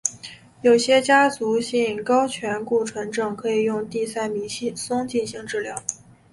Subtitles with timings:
[0.63, 5.83] 有些家族性高醛固酮症可用地塞米松进行治疗。